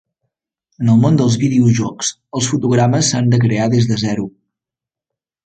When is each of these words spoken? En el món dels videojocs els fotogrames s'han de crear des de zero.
En 0.83 0.87
el 0.93 1.03
món 1.03 1.19
dels 1.19 1.37
videojocs 1.43 2.09
els 2.39 2.47
fotogrames 2.53 3.13
s'han 3.13 3.31
de 3.35 3.41
crear 3.45 3.69
des 3.75 3.91
de 3.93 4.01
zero. 4.07 4.27